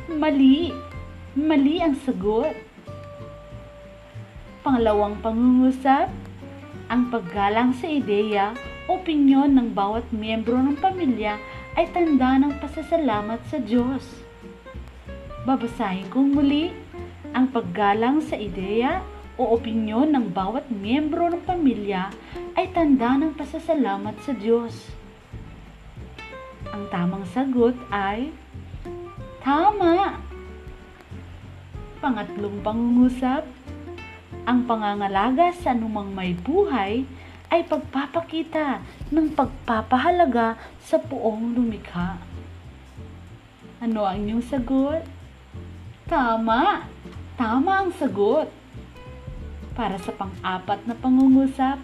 Mali. 0.08 0.72
Mali 1.36 1.84
ang 1.84 1.92
sagot. 1.92 2.56
Pangalawang 4.64 5.20
pangungusap, 5.20 6.08
ang 6.88 7.12
paggalang 7.12 7.76
sa 7.76 7.92
ideya, 7.92 8.56
opinyon 8.88 9.52
ng 9.52 9.76
bawat 9.76 10.08
miyembro 10.08 10.56
ng 10.64 10.80
pamilya 10.80 11.36
ay 11.76 11.92
tanda 11.92 12.40
ng 12.40 12.56
pasasalamat 12.56 13.36
sa 13.52 13.60
Diyos. 13.60 14.24
Babasahin 15.44 16.08
kong 16.08 16.40
muli, 16.40 16.72
ang 17.36 17.52
paggalang 17.52 18.24
sa 18.24 18.40
ideya, 18.40 19.04
o 19.36 19.60
opinyon 19.60 20.16
ng 20.16 20.32
bawat 20.32 20.72
miyembro 20.72 21.28
ng 21.28 21.44
pamilya 21.44 22.08
ay 22.56 22.72
tanda 22.72 23.12
ng 23.20 23.36
pasasalamat 23.36 24.16
sa 24.24 24.32
Diyos. 24.32 24.88
Ang 26.72 26.88
tamang 26.88 27.28
sagot 27.28 27.76
ay 27.92 28.32
Tama! 29.48 30.12
Pangatlong 32.04 32.60
pangungusap, 32.60 33.48
ang 34.44 34.68
pangangalaga 34.68 35.56
sa 35.56 35.72
anumang 35.72 36.12
may 36.12 36.36
buhay 36.36 37.08
ay 37.48 37.64
pagpapakita 37.64 38.84
ng 39.08 39.32
pagpapahalaga 39.32 40.60
sa 40.84 41.00
puong 41.00 41.56
lumikha. 41.56 42.20
Ano 43.80 44.04
ang 44.04 44.20
inyong 44.20 44.44
sagot? 44.44 45.00
Tama! 46.04 46.84
Tama 47.40 47.88
ang 47.88 47.90
sagot! 47.96 48.52
Para 49.72 49.96
sa 49.96 50.12
pang-apat 50.12 50.84
na 50.84 50.92
pangungusap, 50.92 51.80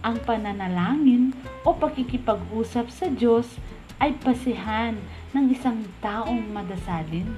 ang 0.00 0.16
pananalangin 0.24 1.36
o 1.68 1.76
pakikipag-usap 1.76 2.88
sa 2.88 3.12
Diyos 3.12 3.60
ay 4.02 4.18
pasihan 4.18 4.98
ng 5.30 5.54
isang 5.54 5.86
taong 6.02 6.42
madasalin. 6.50 7.30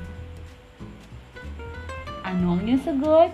Ano 2.24 2.56
ang 2.56 2.64
inyong 2.64 2.80
sagot? 2.80 3.30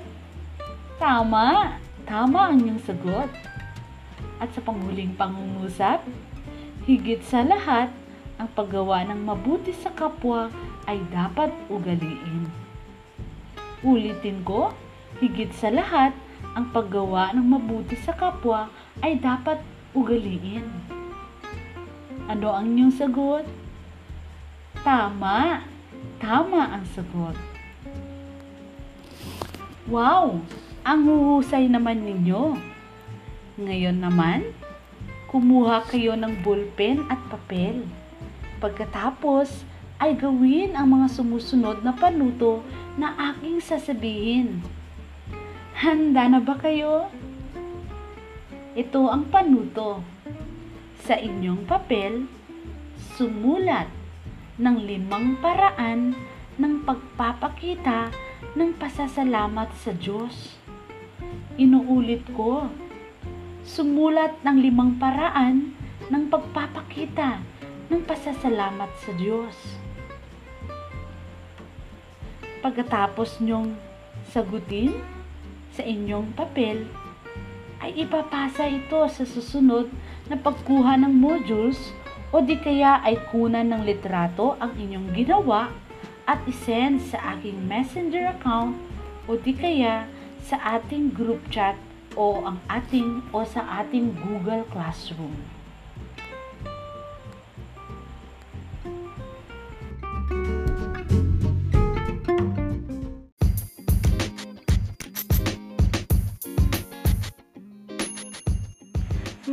Tama! 0.98 1.78
Tama 2.02 2.50
ang 2.50 2.58
inyong 2.58 2.82
sagot. 2.82 3.30
At 4.42 4.50
sa 4.50 4.58
panghuling 4.66 5.14
pangungusap, 5.14 6.02
higit 6.90 7.22
sa 7.22 7.46
lahat, 7.46 7.94
ang 8.34 8.50
paggawa 8.58 9.06
ng 9.06 9.22
mabuti 9.22 9.70
sa 9.70 9.94
kapwa 9.94 10.50
ay 10.90 10.98
dapat 11.14 11.54
ugaliin. 11.70 12.50
Ulitin 13.86 14.42
ko, 14.42 14.74
Higit 15.18 15.50
sa 15.52 15.74
lahat, 15.74 16.14
ang 16.54 16.70
paggawa 16.70 17.34
ng 17.34 17.42
mabuti 17.42 17.98
sa 17.98 18.14
kapwa 18.14 18.70
ay 19.02 19.18
dapat 19.18 19.58
ugaliin. 19.90 20.99
Ano 22.30 22.54
ang 22.54 22.70
inyong 22.70 22.94
sagot? 22.94 23.42
Tama! 24.86 25.66
Tama 26.22 26.78
ang 26.78 26.86
sagot. 26.94 27.34
Wow! 29.90 30.38
Ang 30.86 31.10
huhusay 31.10 31.66
naman 31.66 32.06
ninyo. 32.06 32.54
Ngayon 33.58 33.98
naman, 33.98 34.46
kumuha 35.26 35.82
kayo 35.90 36.14
ng 36.14 36.46
ballpen 36.46 37.02
at 37.10 37.18
papel. 37.34 37.82
Pagkatapos, 38.62 39.66
ay 39.98 40.14
gawin 40.14 40.78
ang 40.78 40.86
mga 40.86 41.10
sumusunod 41.10 41.82
na 41.82 41.90
panuto 41.90 42.62
na 42.94 43.34
aking 43.34 43.58
sasabihin. 43.58 44.62
Handa 45.74 46.30
na 46.30 46.38
ba 46.38 46.54
kayo? 46.54 47.10
Ito 48.78 49.10
ang 49.10 49.26
panuto. 49.34 50.19
Sa 51.00 51.16
inyong 51.16 51.64
papel, 51.64 52.28
sumulat 53.16 53.88
ng 54.60 54.76
limang 54.84 55.40
paraan 55.40 56.12
ng 56.60 56.84
pagpapakita 56.84 58.12
ng 58.52 58.76
pasasalamat 58.76 59.72
sa 59.80 59.96
Diyos. 59.96 60.60
Inuulit 61.56 62.20
ko, 62.36 62.68
sumulat 63.64 64.44
ng 64.44 64.56
limang 64.60 65.00
paraan 65.00 65.72
ng 66.12 66.28
pagpapakita 66.28 67.40
ng 67.88 68.00
pasasalamat 68.04 68.92
sa 69.00 69.10
Diyos. 69.16 69.56
Pagkatapos 72.60 73.40
nyong 73.40 73.72
sagutin, 74.28 75.00
sa 75.72 75.80
inyong 75.80 76.36
papel, 76.36 76.84
ay 77.80 78.04
ipapasa 78.04 78.68
ito 78.68 79.08
sa 79.08 79.24
susunod 79.24 79.88
na 80.28 80.36
pagkuha 80.36 81.00
ng 81.00 81.12
modules 81.12 81.92
o 82.30 82.38
di 82.38 82.54
kaya 82.60 83.00
ay 83.02 83.18
kunan 83.32 83.72
ng 83.72 83.82
litrato 83.82 84.54
ang 84.62 84.76
inyong 84.78 85.10
ginawa 85.16 85.72
at 86.28 86.38
isend 86.46 87.02
sa 87.02 87.34
aking 87.34 87.58
messenger 87.66 88.30
account 88.30 88.78
o 89.26 89.34
di 89.34 89.50
kaya 89.56 90.06
sa 90.44 90.78
ating 90.78 91.10
group 91.10 91.42
chat 91.50 91.74
o 92.14 92.42
ang 92.46 92.58
ating 92.70 93.22
o 93.34 93.42
sa 93.42 93.82
ating 93.82 94.14
Google 94.22 94.62
Classroom. 94.70 95.59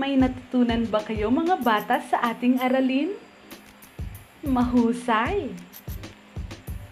May 0.07 0.15
natutunan 0.15 0.87
ba 0.87 1.03
kayo 1.03 1.27
mga 1.27 1.59
bata 1.59 1.99
sa 1.99 2.31
ating 2.31 2.63
aralin? 2.63 3.11
Mahusay! 4.39 5.51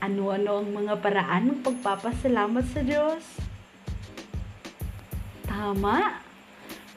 Ano-ano 0.03 0.59
ang 0.59 0.83
mga 0.83 0.99
paraan 0.99 1.47
ng 1.47 1.59
pagpapasalamat 1.63 2.67
sa 2.75 2.83
Diyos? 2.83 3.23
Tama! 5.47 6.19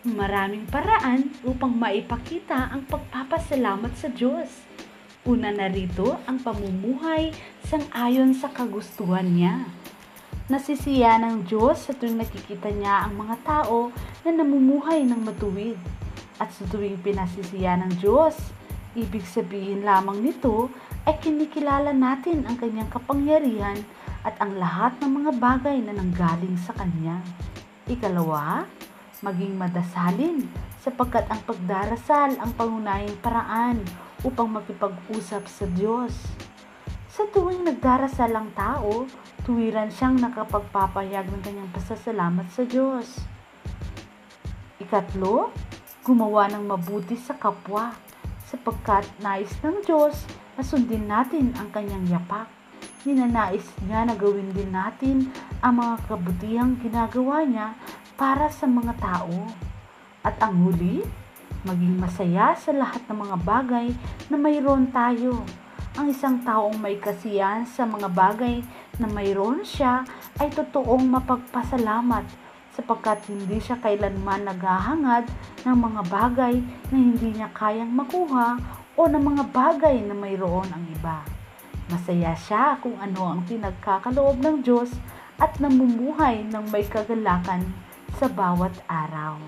Maraming 0.02 0.66
paraan 0.66 1.30
upang 1.46 1.78
maipakita 1.78 2.66
ang 2.66 2.82
pagpapasalamat 2.90 3.94
sa 3.94 4.10
Diyos. 4.10 4.66
Una 5.22 5.54
na 5.54 5.70
rito 5.70 6.18
ang 6.26 6.42
pamumuhay 6.42 7.30
sang 7.62 7.86
ayon 7.94 8.34
sa 8.34 8.50
kagustuhan 8.50 9.38
niya. 9.38 9.70
Nasisiya 10.50 11.22
ng 11.22 11.46
Diyos 11.46 11.86
sa 11.86 11.94
tuwing 11.94 12.18
nakikita 12.18 12.74
niya 12.74 13.06
ang 13.06 13.22
mga 13.22 13.38
tao 13.46 13.94
na 14.26 14.34
namumuhay 14.34 15.06
ng 15.06 15.22
matuwid. 15.22 15.78
At 16.38 16.54
sa 16.54 16.62
tuwing 16.70 17.02
pinasisiya 17.02 17.78
ng 17.82 17.98
Diyos, 17.98 18.38
ibig 18.94 19.26
sabihin 19.26 19.82
lamang 19.82 20.22
nito 20.22 20.70
ay 21.02 21.18
kinikilala 21.18 21.90
natin 21.90 22.46
ang 22.46 22.54
kanyang 22.58 22.90
kapangyarihan 22.90 23.78
at 24.22 24.38
ang 24.38 24.54
lahat 24.58 24.98
ng 25.02 25.10
mga 25.22 25.32
bagay 25.38 25.78
na 25.82 25.94
nanggaling 25.94 26.54
sa 26.58 26.74
Kanya. 26.74 27.22
Ikalawa, 27.90 28.66
maging 29.18 29.58
madasalin 29.58 30.46
sapagkat 30.78 31.26
ang 31.26 31.42
pagdarasal 31.42 32.38
ang 32.38 32.54
pangunahing 32.54 33.18
paraan 33.18 33.82
upang 34.22 34.50
makipag-usap 34.50 35.42
sa 35.46 35.66
Diyos. 35.74 36.14
Sa 37.10 37.26
tuwing 37.34 37.66
nagdarasal 37.66 38.30
ang 38.30 38.54
tao, 38.54 39.10
tuwiran 39.42 39.90
siyang 39.90 40.22
nakapagpapahayag 40.22 41.26
ng 41.26 41.42
kanyang 41.42 41.70
pasasalamat 41.74 42.46
sa 42.54 42.62
Diyos. 42.62 43.26
Ikatlo, 44.78 45.50
gumawa 46.08 46.48
ng 46.48 46.64
mabuti 46.64 47.20
sa 47.20 47.36
kapwa 47.36 47.92
sapagkat 48.48 49.04
nais 49.20 49.52
ng 49.60 49.84
Diyos 49.84 50.24
na 50.56 50.64
sundin 50.64 51.04
natin 51.04 51.52
ang 51.60 51.68
kanyang 51.68 52.08
yapak. 52.08 52.48
Ninanais 53.04 53.68
niya 53.84 54.08
na 54.08 54.16
gawin 54.16 54.48
din 54.56 54.72
natin 54.72 55.28
ang 55.60 55.84
mga 55.84 56.08
kabutihang 56.08 56.80
ginagawa 56.80 57.44
niya 57.44 57.76
para 58.16 58.48
sa 58.48 58.64
mga 58.64 58.96
tao. 58.96 59.52
At 60.24 60.40
ang 60.40 60.64
huli, 60.64 61.04
maging 61.68 62.00
masaya 62.00 62.56
sa 62.56 62.72
lahat 62.72 63.04
ng 63.04 63.28
mga 63.28 63.36
bagay 63.44 63.92
na 64.32 64.36
mayroon 64.40 64.88
tayo 64.88 65.44
ang 66.00 66.08
isang 66.08 66.40
taong 66.40 66.80
may 66.80 66.96
kasiyahan 66.96 67.68
sa 67.68 67.84
mga 67.84 68.08
bagay 68.16 68.64
na 68.96 69.12
mayroon 69.12 69.60
siya 69.60 70.08
ay 70.40 70.48
totoong 70.56 71.04
mapagpasalamat 71.04 72.47
sapagkat 72.78 73.26
hindi 73.26 73.58
siya 73.58 73.74
kailanman 73.82 74.46
naghahangad 74.46 75.26
ng 75.66 75.74
mga 75.74 76.02
bagay 76.06 76.54
na 76.94 76.96
hindi 76.96 77.34
niya 77.34 77.50
kayang 77.50 77.90
makuha 77.90 78.54
o 78.94 79.00
ng 79.10 79.18
mga 79.18 79.50
bagay 79.50 79.98
na 80.06 80.14
mayroon 80.14 80.70
ang 80.70 80.86
iba. 80.86 81.26
Masaya 81.90 82.38
siya 82.38 82.78
kung 82.78 82.94
ano 83.02 83.34
ang 83.34 83.42
pinagkakaloob 83.50 84.38
ng 84.38 84.62
Diyos 84.62 84.94
at 85.42 85.58
namumuhay 85.58 86.46
ng 86.46 86.70
may 86.70 86.86
kagalakan 86.86 87.66
sa 88.14 88.30
bawat 88.30 88.74
araw. 88.86 89.42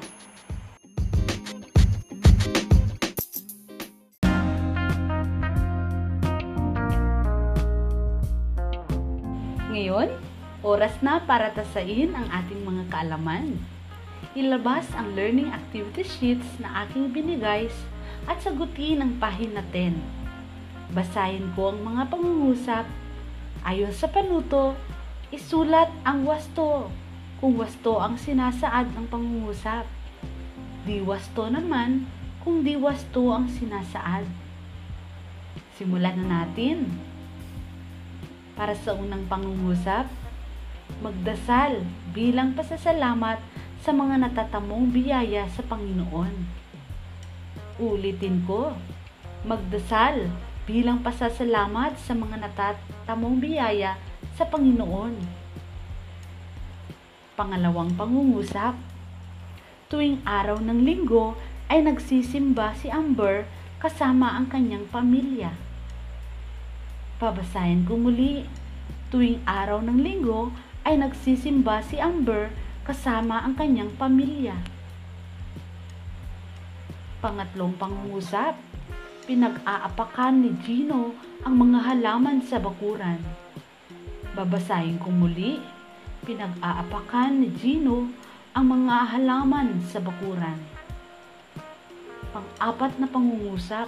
Ngayon, 9.70 10.29
oras 10.60 10.92
na 11.00 11.24
para 11.24 11.48
tasain 11.56 12.12
ang 12.12 12.28
ating 12.28 12.60
mga 12.60 12.84
kaalaman. 12.92 13.56
Ilabas 14.36 14.86
ang 14.92 15.16
learning 15.16 15.48
activity 15.48 16.04
sheets 16.04 16.60
na 16.60 16.84
aking 16.84 17.10
binigay 17.10 17.66
at 18.28 18.38
sagutin 18.44 19.00
ang 19.00 19.16
pahina 19.16 19.64
10. 19.72 19.96
Basahin 20.92 21.48
ko 21.56 21.72
ang 21.72 21.80
mga 21.80 22.02
pangungusap. 22.12 22.84
Ayon 23.64 23.92
sa 23.92 24.12
panuto, 24.12 24.76
isulat 25.32 25.88
ang 26.04 26.28
wasto 26.28 26.92
kung 27.40 27.56
wasto 27.56 27.96
ang 27.96 28.20
sinasaad 28.20 28.92
ng 28.92 29.06
pangungusap. 29.08 29.88
Di 30.84 31.00
wasto 31.00 31.48
naman 31.48 32.04
kung 32.44 32.60
di 32.60 32.76
wasto 32.76 33.32
ang 33.32 33.48
sinasaad. 33.48 34.28
Simulan 35.80 36.20
na 36.20 36.44
natin 36.44 36.84
para 38.52 38.76
sa 38.76 38.92
unang 38.92 39.24
pangungusap, 39.24 40.04
magdasal 40.98 41.86
bilang 42.10 42.58
pasasalamat 42.58 43.38
sa 43.78 43.94
mga 43.94 44.26
natatamong 44.26 44.90
biyaya 44.90 45.46
sa 45.46 45.62
Panginoon. 45.62 46.34
Ulitin 47.78 48.42
ko, 48.44 48.74
magdasal 49.46 50.26
bilang 50.66 51.00
pasasalamat 51.06 51.94
sa 51.94 52.18
mga 52.18 52.50
natatamong 52.50 53.38
biyaya 53.38 53.94
sa 54.34 54.42
Panginoon. 54.50 55.14
Pangalawang 57.38 57.94
pangungusap, 57.94 58.74
tuwing 59.86 60.18
araw 60.26 60.58
ng 60.58 60.82
linggo 60.82 61.38
ay 61.70 61.86
nagsisimba 61.86 62.74
si 62.74 62.90
Amber 62.90 63.46
kasama 63.78 64.34
ang 64.36 64.50
kanyang 64.50 64.84
pamilya 64.90 65.70
Babasahin 67.20 67.84
ko 67.84 68.00
muli. 68.00 68.48
Tuwing 69.12 69.44
araw 69.44 69.84
ng 69.84 70.00
linggo 70.00 70.48
ay 70.84 70.96
nagsisimba 70.96 71.84
si 71.84 72.00
Amber 72.00 72.52
kasama 72.84 73.44
ang 73.44 73.54
kanyang 73.54 73.92
pamilya. 73.94 74.56
Pangatlong 77.20 77.76
pangungusap, 77.76 78.56
pinag-aapakan 79.28 80.34
ni 80.40 80.50
Gino 80.64 81.12
ang 81.44 81.54
mga 81.60 81.78
halaman 81.92 82.40
sa 82.40 82.56
bakuran. 82.56 83.20
Babasahin 84.32 84.96
ko 84.98 85.12
muli, 85.12 85.60
pinag-aapakan 86.24 87.44
ni 87.44 87.48
Gino 87.60 88.08
ang 88.56 88.66
mga 88.66 89.14
halaman 89.14 89.84
sa 89.84 90.00
bakuran. 90.00 90.58
Pang-apat 92.34 92.98
na 92.98 93.06
pangungusap, 93.06 93.86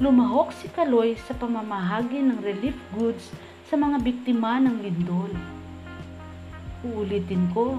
lumahok 0.00 0.54
si 0.56 0.70
Kaloy 0.72 1.18
sa 1.20 1.36
pamamahagi 1.36 2.24
ng 2.24 2.40
relief 2.40 2.78
goods 2.96 3.34
sa 3.68 3.76
mga 3.76 4.00
biktima 4.00 4.56
ng 4.56 4.80
lindol. 4.80 5.59
Uulitin 6.80 7.52
ko, 7.52 7.76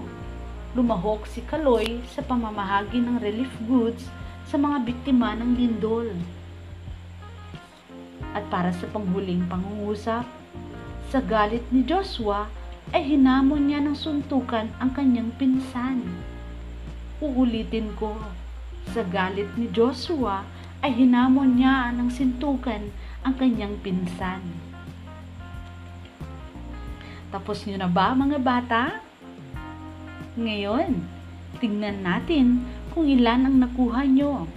lumahok 0.78 1.26
si 1.26 1.42
Kaloy 1.50 2.06
sa 2.06 2.22
pamamahagi 2.22 3.02
ng 3.02 3.18
relief 3.18 3.50
goods 3.66 4.06
sa 4.46 4.62
mga 4.62 4.86
biktima 4.86 5.34
ng 5.34 5.58
lindol. 5.58 6.06
At 8.38 8.46
para 8.54 8.70
sa 8.70 8.86
panghuling 8.94 9.50
pangungusap, 9.50 10.22
sa 11.10 11.18
galit 11.18 11.66
ni 11.74 11.82
Joshua 11.82 12.46
ay 12.94 13.02
hinamon 13.18 13.74
niya 13.74 13.82
ng 13.82 13.98
suntukan 13.98 14.70
ang 14.78 14.94
kanyang 14.94 15.34
pinsan. 15.34 16.06
Uulitin 17.26 17.90
ko, 17.98 18.14
sa 18.94 19.02
galit 19.02 19.50
ni 19.58 19.66
Joshua 19.74 20.46
ay 20.86 20.94
hinamon 20.94 21.58
niya 21.58 21.90
ng 21.90 22.14
sintukan 22.14 22.94
ang 23.26 23.34
kanyang 23.34 23.82
pinsan. 23.82 24.71
Tapos 27.32 27.64
niyo 27.64 27.80
na 27.80 27.88
ba 27.88 28.12
mga 28.12 28.38
bata? 28.44 28.84
Ngayon, 30.36 31.00
tingnan 31.64 32.04
natin 32.04 32.68
kung 32.92 33.08
ilan 33.08 33.48
ang 33.48 33.56
nakuha 33.56 34.04
nyo. 34.04 34.48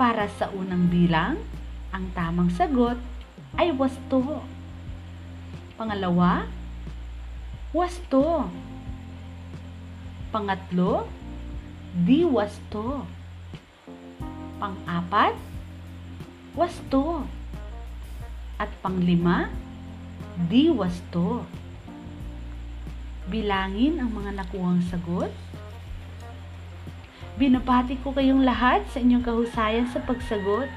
Para 0.00 0.24
sa 0.26 0.48
unang 0.50 0.88
bilang, 0.88 1.36
ang 1.92 2.08
tamang 2.16 2.48
sagot 2.48 2.96
ay 3.60 3.76
wasto. 3.76 4.40
Pangalawa, 5.76 6.48
wasto. 7.76 8.48
Pangatlo, 10.32 11.06
di 11.92 12.26
wasto. 12.26 13.04
Pang-apat, 14.58 15.36
wasto. 16.56 17.22
At 18.58 18.72
panglima, 18.82 19.52
di 20.34 20.66
wasto. 20.66 21.46
Bilangin 23.30 24.02
ang 24.02 24.10
mga 24.10 24.34
nakuhang 24.42 24.82
sagot. 24.82 25.30
Binabati 27.38 27.98
ko 28.02 28.14
kayong 28.14 28.46
lahat 28.46 28.86
sa 28.90 28.98
inyong 29.02 29.22
kahusayan 29.22 29.86
sa 29.90 30.02
pagsagot. 30.02 30.70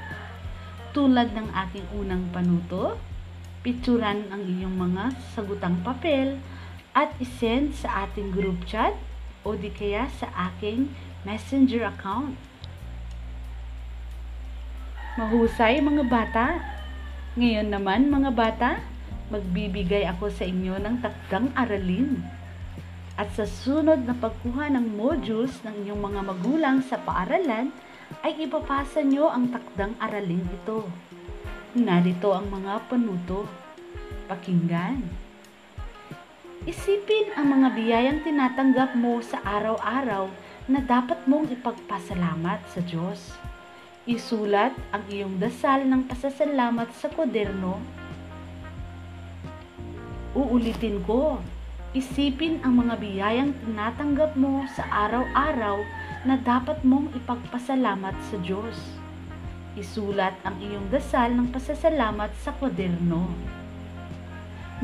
Tulad 0.94 1.34
ng 1.34 1.48
aking 1.54 1.86
unang 1.94 2.26
panuto, 2.34 2.98
picturan 3.62 4.26
ang 4.30 4.42
inyong 4.42 4.76
mga 4.78 5.04
sagutang 5.34 5.78
papel 5.82 6.38
at 6.96 7.14
isend 7.22 7.74
sa 7.74 8.08
ating 8.08 8.34
group 8.34 8.58
chat 8.66 8.96
o 9.46 9.54
di 9.54 9.70
kaya 9.70 10.10
sa 10.18 10.26
aking 10.50 10.90
messenger 11.22 11.86
account. 11.86 12.34
Mahusay 15.18 15.82
mga 15.82 16.06
bata. 16.06 16.46
Ngayon 17.38 17.70
naman 17.70 18.10
mga 18.10 18.30
bata, 18.34 18.70
magbibigay 19.28 20.08
ako 20.08 20.32
sa 20.32 20.44
inyo 20.48 20.76
ng 20.80 21.04
takdang 21.04 21.52
aralin. 21.56 22.20
At 23.18 23.34
sa 23.34 23.44
sunod 23.44 24.06
na 24.06 24.14
pagkuha 24.14 24.70
ng 24.72 24.94
modules 24.94 25.58
ng 25.66 25.84
inyong 25.84 26.02
mga 26.02 26.20
magulang 26.22 26.78
sa 26.80 26.96
paaralan, 27.02 27.74
ay 28.24 28.48
ipapasa 28.48 29.04
nyo 29.04 29.28
ang 29.28 29.52
takdang 29.52 29.92
aralin 30.00 30.44
ito. 30.44 30.88
Narito 31.76 32.32
ang 32.32 32.48
mga 32.48 32.88
panuto. 32.88 33.44
Pakinggan. 34.30 35.04
Isipin 36.68 37.32
ang 37.36 37.48
mga 37.48 37.68
biyayang 37.76 38.20
tinatanggap 38.24 38.92
mo 38.96 39.20
sa 39.24 39.40
araw-araw 39.40 40.28
na 40.68 40.84
dapat 40.84 41.16
mong 41.24 41.48
ipagpasalamat 41.48 42.60
sa 42.68 42.80
Diyos. 42.84 43.32
Isulat 44.08 44.72
ang 44.92 45.04
iyong 45.08 45.36
dasal 45.40 45.84
ng 45.84 46.08
pasasalamat 46.08 46.92
sa 46.96 47.08
kwaderno. 47.12 47.97
Uulitin 50.36 51.00
ko, 51.08 51.40
isipin 51.96 52.60
ang 52.60 52.84
mga 52.84 53.00
biyayang 53.00 53.56
tinatanggap 53.64 54.36
mo 54.36 54.60
sa 54.68 54.84
araw-araw 55.08 55.80
na 56.28 56.36
dapat 56.36 56.84
mong 56.84 57.16
ipagpasalamat 57.16 58.12
sa 58.28 58.36
Diyos. 58.44 58.76
Isulat 59.72 60.36
ang 60.44 60.60
iyong 60.60 60.92
dasal 60.92 61.32
ng 61.32 61.48
pasasalamat 61.48 62.28
sa 62.44 62.52
kwaderno. 62.60 63.32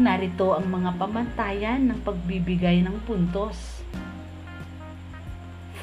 Narito 0.00 0.56
ang 0.56 0.64
mga 0.64 0.96
pamantayan 0.96 1.92
ng 1.92 2.00
pagbibigay 2.00 2.80
ng 2.80 3.04
puntos. 3.04 3.84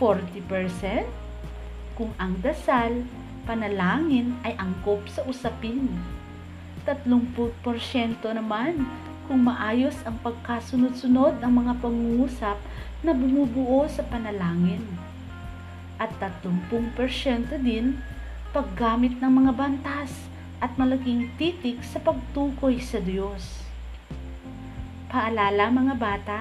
40% 0.02 1.06
kung 1.94 2.10
ang 2.18 2.34
dasal, 2.42 3.06
panalangin 3.46 4.34
ay 4.42 4.58
angkop 4.58 5.06
sa 5.06 5.22
usapin. 5.30 5.86
30% 6.82 7.30
naman 8.34 8.90
kung 9.26 9.46
maayos 9.46 9.98
ang 10.08 10.18
pagkasunod-sunod 10.26 11.42
ng 11.42 11.52
mga 11.52 11.74
pangungusap 11.82 12.58
na 13.02 13.12
bumubuo 13.12 13.86
sa 13.90 14.02
panalangin. 14.06 14.82
At 16.02 16.14
30% 16.18 17.52
din 17.62 18.02
paggamit 18.52 19.18
ng 19.22 19.32
mga 19.32 19.52
bantas 19.54 20.12
at 20.62 20.74
malaking 20.78 21.30
titik 21.38 21.82
sa 21.82 21.98
pagtukoy 22.02 22.78
sa 22.78 23.02
Diyos. 23.02 23.66
Paalala 25.10 25.68
mga 25.68 25.96
bata, 25.98 26.40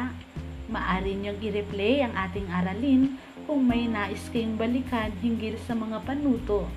maaari 0.70 1.18
niyong 1.18 1.40
i-replay 1.42 2.04
ang 2.04 2.14
ating 2.14 2.46
aralin 2.48 3.18
kung 3.50 3.66
may 3.66 3.90
nais 3.90 4.30
kayong 4.30 4.54
balikan 4.54 5.10
hinggil 5.18 5.58
sa 5.66 5.74
mga 5.74 5.98
panuto. 6.06 6.70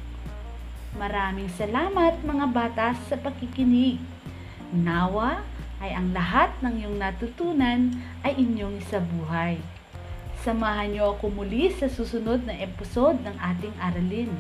Maraming 0.98 1.50
salamat 1.54 2.22
mga 2.22 2.46
bata 2.50 2.88
sa 3.10 3.18
pakikinig. 3.18 4.02
Nawa 4.74 5.46
ay 5.84 5.92
ang 5.92 6.16
lahat 6.16 6.56
ng 6.64 6.80
iyong 6.80 6.96
natutunan 6.96 7.92
ay 8.24 8.40
inyong 8.40 8.80
isabuhay. 8.80 9.60
Samahan 10.40 10.96
niyo 10.96 11.20
ako 11.20 11.44
muli 11.44 11.68
sa 11.76 11.92
susunod 11.92 12.48
na 12.48 12.56
episode 12.56 13.20
ng 13.20 13.36
ating 13.36 13.76
aralin. 13.84 14.32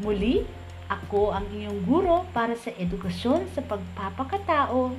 Muli, 0.00 0.44
ako 0.92 1.32
ang 1.32 1.48
iyong 1.52 1.80
guro 1.88 2.28
para 2.36 2.52
sa 2.52 2.68
edukasyon 2.76 3.48
sa 3.56 3.64
pagpapakatao, 3.64 4.92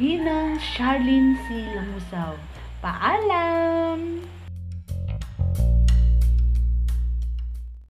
Gina 0.00 0.56
Charlene 0.60 1.36
C. 1.44 1.46
Lamusaw. 1.76 2.32
Paalam! 2.80 4.41